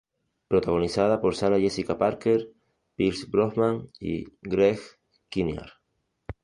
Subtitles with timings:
[0.47, 2.49] Protagonizada por Sarah Jessica Parker,
[2.95, 4.79] Pierce Brosnan y Greg
[5.29, 5.73] Kinnear.